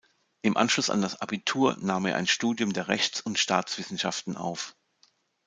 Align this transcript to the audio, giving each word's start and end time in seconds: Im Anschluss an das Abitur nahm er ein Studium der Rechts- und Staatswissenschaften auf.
Im 0.41 0.57
Anschluss 0.57 0.89
an 0.89 1.03
das 1.03 1.21
Abitur 1.21 1.77
nahm 1.79 2.07
er 2.07 2.15
ein 2.15 2.25
Studium 2.25 2.73
der 2.73 2.87
Rechts- 2.87 3.21
und 3.21 3.37
Staatswissenschaften 3.37 4.35
auf. 4.35 4.75